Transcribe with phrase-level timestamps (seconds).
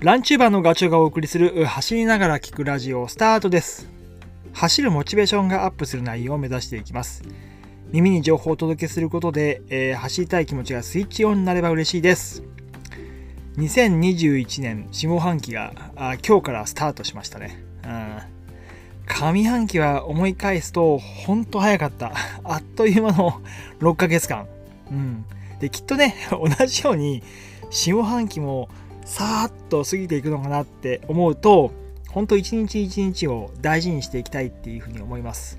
[0.00, 3.86] ランチューバーのガチョウがお送りする走りながら聞くラジオスタートです。
[4.54, 7.22] 走るモチベーションがアップする内容を目指していきます。
[7.90, 12.42] 耳に情報をお届けすることで、えー、走りたい気持ちがスイッチオンになれば嬉しいです。
[13.58, 18.18] 2021年下半期があ今日からスタートしましたね、うん、
[19.06, 22.14] 上半期は思い返すとほんと早かった。
[22.42, 23.42] あっという間の
[23.80, 24.46] 6ヶ月間。
[24.90, 25.26] うん。
[25.60, 27.22] できっとね同じように
[27.68, 28.70] 下半期も
[29.10, 31.72] さーっと過ぎていくのかなって思うと
[32.10, 35.58] 本当一日一日を大事にしていきたいっていうふうに思います。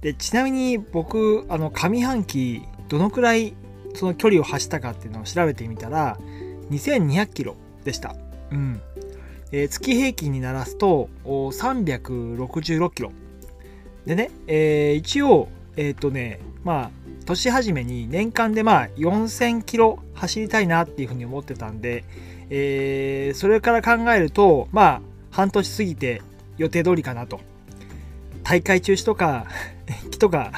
[0.00, 3.54] でちなみに僕あの上半期どのくらい
[3.94, 6.18] その距離を走ったかっていうのを調べてみたら
[6.72, 8.16] 2200キロでした。
[8.50, 8.80] うん。
[9.52, 13.12] えー、月平均にならすと366キロ。
[14.06, 16.90] でね、えー、一応えっ、ー、とねまあ
[17.24, 22.04] 年始めに年間でまあ4000キロ走りたいなっていうふうに思ってたんで、
[22.50, 26.22] えー、それから考えるとまあ半年過ぎて
[26.58, 27.40] 予定通りかなと。
[28.44, 29.46] 大会中止とか
[30.04, 30.52] 延期とか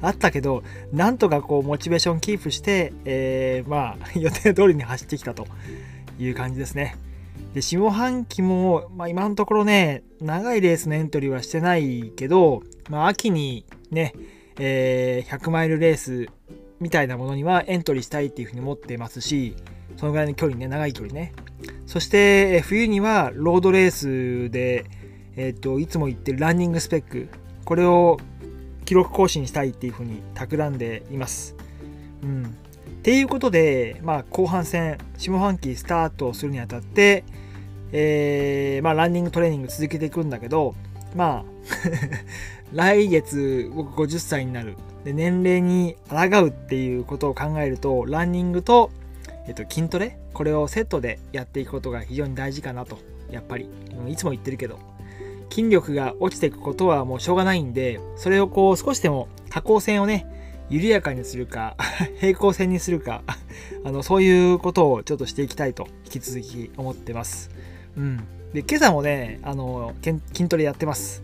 [0.00, 5.46] あったけどなんとかこうモチベーションキープして、えー、まあ予定通りに走ってきたと
[6.18, 6.96] いう感じですね。
[7.54, 14.14] で下半期も、まあ、今のところね長いレースのエントリーはしてないけど、まあ、秋にね
[14.58, 16.28] えー、100マイルレース
[16.80, 19.56] みたいなものにはエントリーしたいっていうふうに思ってますし、
[19.96, 21.32] そのぐらいの距離ね、長い距離ね。
[21.86, 24.84] そして、冬にはロードレースで、
[25.36, 27.28] えっ、ー、と、いつも言ってるランニングスペック、
[27.64, 28.18] これを
[28.84, 31.56] 記録更新したいっていうふうに企んでいます。
[32.22, 32.44] うん。
[32.44, 32.48] っ
[33.02, 37.24] ていうことで、まあ、後半戦、下半期スタートするにあたって、
[37.92, 40.74] えー、まあ、ランニングトレーニング続けていくんだけど、
[41.14, 41.44] まあ
[42.72, 44.76] 来月僕50歳になる。
[45.04, 48.90] で年齢に抗うっていうことを考えるとランニングと、
[49.46, 52.98] えっと、筋トレこれをセットでやっていくことが非常に大事かなと。
[53.30, 53.68] やっぱり。
[54.08, 54.78] いつも言ってるけど。
[55.50, 60.26] 筋力が落ちていくことはもうしょうがないんでそれをこう少しでも下降線をね
[60.68, 61.76] 緩やかにするか
[62.20, 63.22] 平行線にするか
[63.84, 67.50] あのそういうことをちょっとしていきたいと引き続き思ってます。
[67.96, 68.24] うん。
[68.52, 71.22] で今朝もねあの筋トレやってます。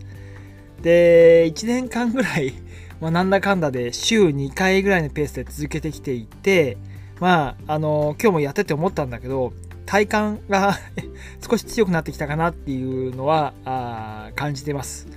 [0.83, 2.53] で、1年間ぐらい、
[3.01, 6.77] まあ、なんだかんだで週2回ぐらいのペースで続けてきていて、
[7.19, 9.53] まあ、あの、今日もやってて思ったんだけど、
[9.85, 10.77] 体幹が
[11.49, 15.07] 少し強くなってきたかなっていうのはあ感じてます。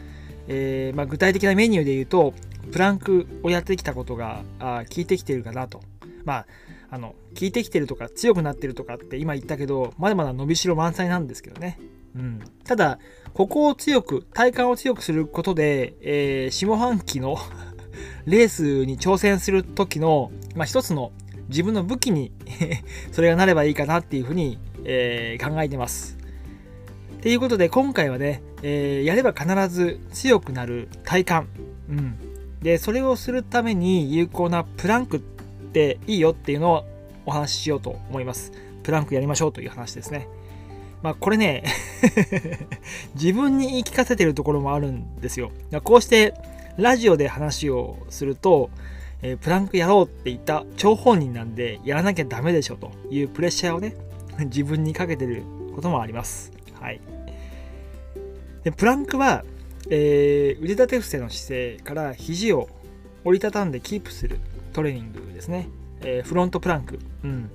[0.48, 2.32] えー、まあ、具体的なメニューで言うと、
[2.70, 5.80] プランクをやってきたことがあ効いてきてるかなと。
[6.24, 6.46] まあ、
[6.90, 11.78] あの、効いてきてるとか強くなってるとかって今言ったけど、まだまだ伸びしろ満載なんですけどね。
[12.16, 12.40] うん。
[12.64, 12.98] ただ、
[13.34, 17.36] ここを強く、体幹を強くすることで、えー、下半期の
[18.24, 21.12] レースに挑戦する時の、まあ、一つの
[21.48, 22.32] 自分の武器に
[23.12, 26.16] それがなればいいかなっていうふうに、えー、考えてます。
[27.20, 31.34] ということで、今回はね、えー、やれば必ず強くなる体幹。
[31.90, 32.14] うん。
[32.62, 36.84] で、それをするために有効なプランクっていいよっていうのを
[37.26, 38.52] お話ししようと思います。
[38.82, 40.28] プランクやりましょうという話ですね。
[41.06, 41.62] まあこれね
[43.14, 45.52] 自分に言い聞かせてるところもあるんですよ。
[45.84, 46.34] こうして
[46.78, 48.70] ラジオで話をすると、
[49.22, 53.94] えー、プランクやろうって言った張本人なんでやらなきゃダメでしょというプレッシャーをね
[54.50, 55.44] 自分にかけてる
[55.76, 56.50] こともあります。
[56.80, 57.00] はい。
[58.64, 59.44] でプランクは、
[59.88, 62.68] えー、腕立て伏せの姿勢から肘を
[63.22, 64.40] 折りたたんでキープする
[64.72, 65.68] トレーニングですね。
[66.00, 66.98] えー、フロントプランク。
[67.22, 67.48] うん。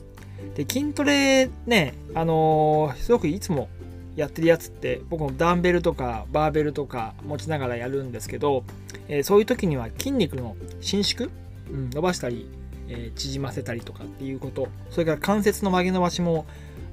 [0.56, 3.70] で、筋トレね、あのー、すごくいつも
[4.16, 8.64] やってるやつって僕もダンベルとかバーベルとか持ちながらやるんですけど、
[9.08, 11.30] えー、そういう時には筋肉の伸縮、
[11.70, 12.50] うん、伸ばしたり、
[12.90, 16.46] えー、縮ませたりとかっていうことそれから関節の曲げ伸ばしも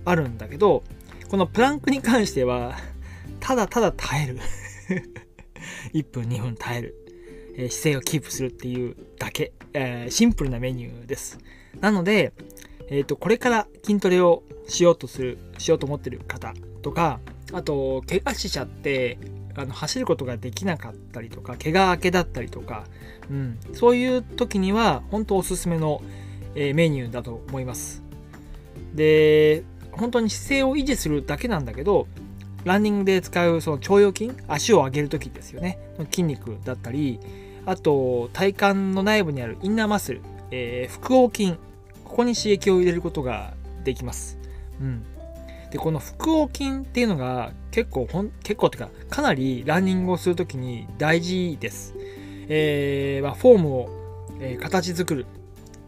[0.04, 0.84] あるんだけど
[1.28, 2.76] このプランクに関しては
[3.40, 4.38] ただただ耐える。
[5.92, 6.94] 1分2分耐える、
[7.56, 11.38] えー、姿勢をキープするっていうだけ、え、シンプルなメニューです。
[11.80, 12.32] なので
[12.90, 17.20] えっ、ー、と、これから筋トレをしようとする、しようと思ってる方とか、
[17.52, 19.18] あと、怪我しちゃって、
[19.56, 22.84] あの走ることができなかったりとか、怪我明けだったりとか、
[23.28, 26.00] うん、そういう時には、本当おすすめの、
[26.54, 28.02] えー、メニューだと思います。
[28.94, 32.06] で、本当に姿勢を維持するだけなんだけど、
[32.64, 35.78] ランニングで使うその腸腰筋、足を上げる時ですよね、
[36.10, 37.18] 筋肉だったり、
[37.66, 41.58] あと体幹の内部にあるインナーマッスル、えー、腹横筋
[42.08, 44.38] ここに刺激を入れることができます。
[44.80, 45.04] うん。
[45.70, 51.94] で、この腹横筋っていうのが結構ほん、結構っていうか、かなりランニングをするときに大事です。
[52.48, 53.88] えー、まあ、フォームを、
[54.40, 55.26] えー、形作る。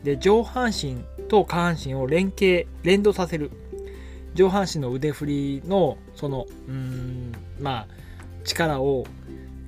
[0.05, 3.50] で、上半身と下半身を連携、連動させる。
[4.34, 7.87] 上半身の腕振りのそのうんまあ
[8.44, 9.05] 力を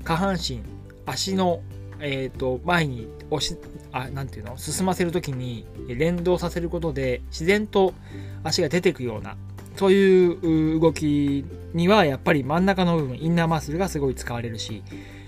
[0.05, 0.60] 下半身
[1.05, 1.60] 足の、
[2.04, 3.56] えーと、前に押し
[3.93, 7.94] あなていうの進ませる時に連動させることで自然と
[8.43, 9.37] 足が出てくような
[9.76, 14.82] そういう動きにはやっぱり真ん中の部分インナーマッスルがすごい使われるし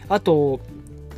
[0.09, 0.61] あと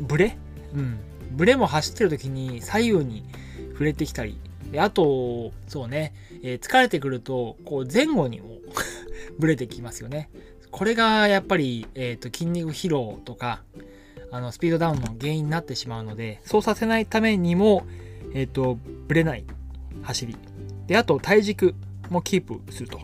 [0.00, 0.36] ブレ？
[0.74, 0.98] うん。
[1.32, 3.24] ブレも走ってる時に左右に
[3.72, 4.38] 触れてきたり
[4.78, 8.58] あとそうね、えー、疲れてくるとこう前後にも
[9.38, 10.28] ブレてきますよね。
[10.70, 13.62] これがやっぱり、えーと、筋肉疲労とか
[14.30, 17.86] あのスピードダウンの原因になってしまうのでそうさせないためにも、
[18.34, 18.78] えーと、
[19.08, 19.44] ブレない
[20.02, 20.36] 走り。
[20.86, 21.74] であと体軸
[22.10, 23.00] もキープすると。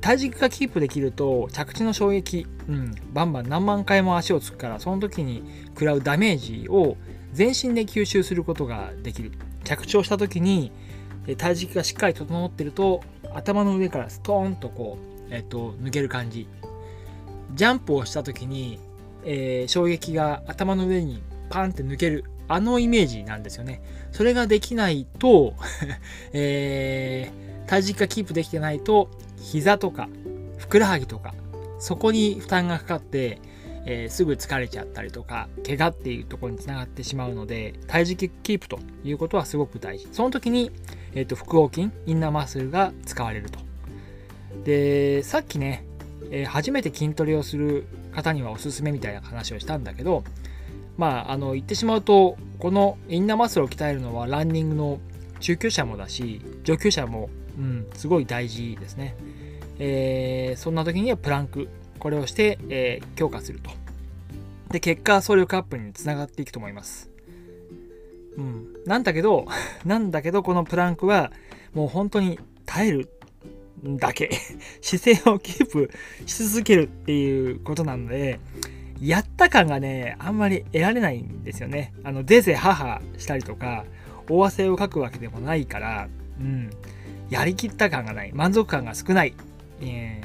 [0.00, 6.98] 体軸がキープできると着地の衝撃、うん、バンバン何万回も足をつくからその時に食らうダメージを
[7.32, 9.32] 全身で吸収することができる。
[9.64, 10.70] 着地をした時に
[11.38, 13.02] 体軸がしっかり整ってると
[13.34, 14.98] 頭の上からストーンとこ
[15.30, 16.48] う、えっと、抜ける感じ。
[17.54, 18.78] ジャンプをした時に、
[19.26, 23.82] えー、衝撃が頭の上にパンって抜けるあのイメージなんですよね。
[24.12, 25.54] それができないと、
[26.32, 30.08] えー、体軸がキープできてないと膝とか
[30.56, 31.34] ふくらはぎとか
[31.78, 33.38] そこに負担がかかって
[33.88, 40.08] えー、すぐ疲れちゃったりとか怪我っていうところにつながってしまうので体重キープということはすごく大事。
[40.10, 40.72] その時に、
[41.14, 43.60] えーと、腹横筋インナーマッスルが使われると。
[44.64, 45.84] でさっきね、
[46.30, 47.86] えー、初めて筋トレをする
[48.16, 50.24] 方にはおすすめみたいな話をしたんだけど
[50.96, 54.98] まああの言ってしまうとこのインナーマッスルを鍛えるのはランニングの
[55.38, 59.14] 中級者もだし上級者も、うん、すごい大事ですね、
[59.78, 61.68] えー、そんな時にはプランク
[61.98, 63.70] これをして、えー、強化すると。
[64.70, 67.10] で、結果、総力アップにつながっていくと思います。
[68.36, 68.66] うん。
[68.84, 69.46] なんだけど、
[69.84, 71.32] なんだけど、このプランクは、
[71.74, 73.08] もう本当に耐える
[73.84, 74.30] だけ。
[74.80, 75.90] 姿勢をキープ
[76.26, 78.40] し続けるっていうことなので、
[79.00, 81.92] やった感がね、あんまり得られないんですよね。
[82.02, 83.84] あの、ぜぜ母したりとか、
[84.28, 86.08] 大汗をかくわけでもないから、
[86.40, 86.70] うん。
[87.28, 88.32] やりきった感がない。
[88.32, 89.34] 満足感が少ない。
[89.82, 90.22] え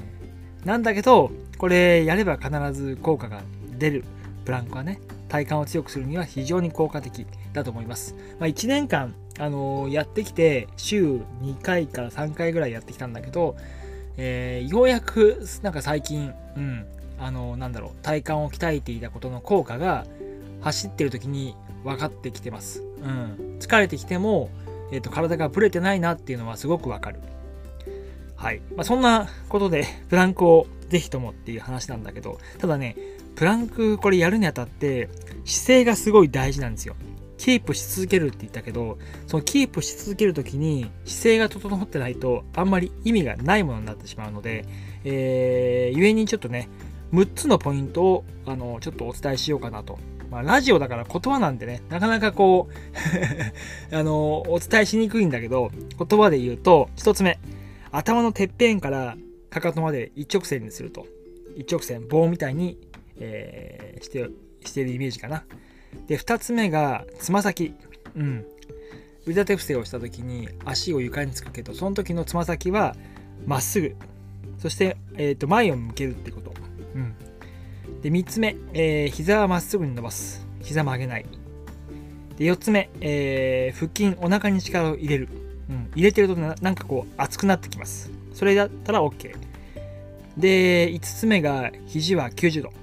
[0.63, 1.31] ー、なんだけど、
[1.61, 3.43] これやれば必ず効果が
[3.77, 4.03] 出る
[4.45, 4.99] プランクはね
[5.29, 11.03] 体幹を強くするには非常に効果的だと思います、まあ、1年間、あのー、やってきて週
[11.41, 13.57] 2回から3回ぐらいやってきたんだけど、
[14.15, 16.85] えー、ようやくなんか最近、うん、
[17.17, 20.05] あのー、なんだろう体幹を鍛えていたことの効果が
[20.61, 24.51] 走ってる時に分かってきてます、うん、疲れてきても、
[24.91, 27.19] えーと、体がブレてないなっていうのはすごくわかる。
[28.35, 32.95] はい、まあ、そんなことで プランクをぜひともっていう話なんだけど、ただね、
[33.35, 35.09] プランクこれやるにあたって
[35.45, 36.95] 姿勢がすごい大事なんですよ。
[37.41, 44.63] キープし続けるって言ったけど、そのキープし続ける時に姿勢が整ってないとあんまり意味がないものになってしまうので、
[45.03, 46.69] えー、故にちょっとね、
[47.13, 49.97] 6つのポイントをあのちょっとお伝えしようかなと。
[50.29, 52.73] まあ、ラジオだから言葉なんでね、なかなかこう
[53.95, 57.39] あの、お伝えしにくいんだけど、言葉で言うと、1つ目、
[57.91, 59.17] 頭のてっぺんから
[59.49, 61.07] かかとまで一直線にすると
[61.57, 62.77] 一直線棒みたいに、
[63.17, 64.29] えー、して
[64.63, 65.43] してるイメージかな
[66.07, 67.73] で2つ目がつま先。
[68.15, 68.45] うん。
[69.25, 72.95] 腕立て伏せをした時に足を床につくけどその時のつま先は
[73.45, 73.95] まっすぐ。
[74.57, 76.53] そして、えー、と前を向けるってこと、
[76.95, 77.15] うん、
[78.01, 80.45] で3つ目、えー、膝はまっすぐに伸ばす。
[80.61, 81.25] 膝曲げない。
[82.37, 85.29] で4つ目、えー、腹筋お腹に力を入れる、
[85.69, 88.11] うん、入れてるとなんかこう熱くなってきます。
[88.33, 89.35] それだったら OK。
[90.37, 92.73] で、5つ目が肘は90度。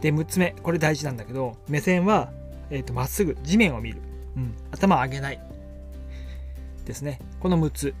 [0.00, 2.30] で、6つ目、これ大事なんだけど、目線は、
[2.70, 4.00] えっ、ー、と、まっすぐ地面を見る。
[4.36, 4.54] うん。
[4.70, 5.40] 頭上げない。
[6.84, 7.20] ですね。
[7.40, 7.94] この6つ。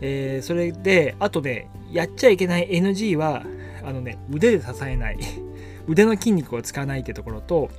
[0.00, 3.44] えー、それで、あとで、やっちゃいけない NG は、
[3.84, 5.18] あのね、腕で支えない。
[5.88, 7.70] 腕の筋肉を使わないってところと、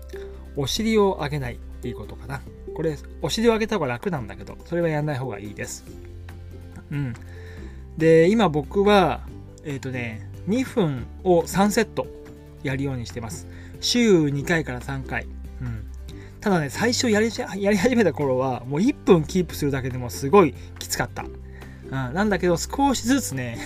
[0.56, 2.42] お尻を上げないっていうことかな。
[2.76, 5.86] これ、お尻を上げた方が楽なんだけど、それはやんない方がいいです。
[6.92, 7.14] うん。
[7.98, 9.22] で、今僕は、
[9.64, 12.08] えっ、ー、とね、2分を3セット
[12.64, 13.48] やるようにしてます。
[13.80, 15.26] 週2回から3回。
[15.62, 15.86] うん。
[16.42, 21.24] ただね、最初やりやり始めた頃は、もう1分キープするだけでもすごいきつかった。
[21.24, 23.58] うん、なんだけど、少しずつね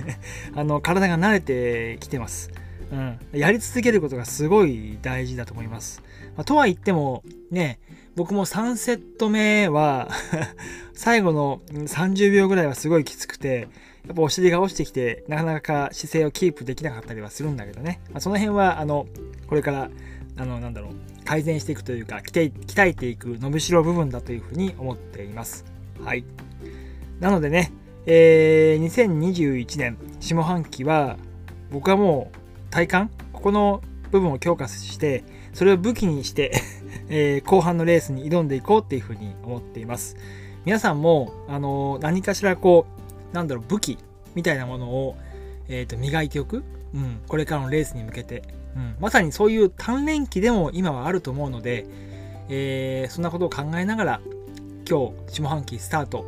[0.54, 2.50] あの、体が慣れてきてます。
[2.92, 3.18] うん。
[3.32, 6.02] やり続けることがすごい大事だと思います。
[6.36, 7.78] まあ、とは言っても、ね、
[8.16, 10.08] 僕も3セット目は
[10.94, 13.68] 最後の30秒ぐらいはすごいきつくて、
[14.06, 18.00] やっぱお尻が落ちてきて、なかなか姿勢をキープできなかったりはするんだけどね。
[18.10, 19.06] まあ、その辺は、あの、
[19.46, 19.90] これから、
[20.36, 25.64] あの、なんだろう、改善していくというか、鍛えていく伸びしろ部分だというふうに思っています。
[26.02, 26.24] はい。
[27.20, 27.72] なのでね、
[28.06, 31.16] えー、2021年下半期は
[31.70, 32.36] 僕はもう
[32.70, 36.52] 体感ここの部分を強化してそれを武器にして
[37.10, 40.16] えー、後半のレースに挑んでいこうっていうふうに思っています
[40.64, 43.03] 皆さんも、あのー、何かしらこう
[43.34, 43.98] なんだろう武器
[44.34, 45.16] みたいなものを、
[45.68, 46.62] えーと、磨いておく、
[46.94, 48.42] うん、これからのレースに向けて、
[48.76, 51.84] うん、まさにそういう鍛錬期でも今はあると思うので、
[52.48, 54.20] えー、そんなことを考えながら
[54.88, 56.24] 今日下半期スタート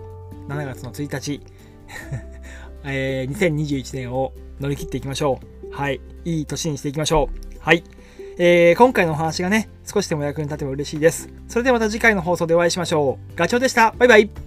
[0.48, 1.40] 7月の1日
[2.84, 5.40] えー、2021年を乗り切っていきましょ
[5.72, 5.75] う。
[5.75, 6.00] はい。
[6.25, 7.58] いい年にしていきましょう。
[7.58, 7.82] はい。
[8.38, 11.28] えー、今回のお話がね、少しでも役に立てば嬉しいです。
[11.48, 13.36] それではまた次回の放送でお会いしましょう。
[13.36, 13.92] ガチョウでした。
[13.98, 14.46] バイバイ。